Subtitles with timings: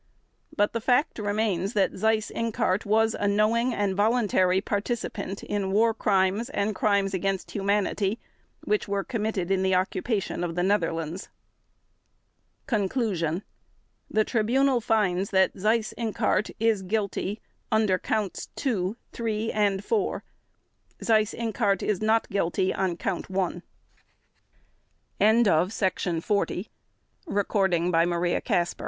[0.57, 5.93] But the fact remains that Seyss Inquart was a knowing and voluntary participant in War
[5.93, 8.17] Crimes and Crimes against Humanity
[8.63, 11.29] which were committed in the occupation of the Netherlands.
[12.65, 13.43] Conclusion
[14.09, 17.39] The Tribunal finds that Seyss Inquart is guilty
[17.71, 20.23] under Counts Two, Three, and Four.
[20.99, 23.61] Seyss Inquart is not guilty on Count One.
[25.19, 26.69] SPEER Speer is indicted
[27.29, 28.75] under all four Counts.